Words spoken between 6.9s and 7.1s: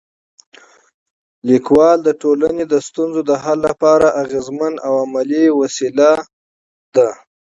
ده.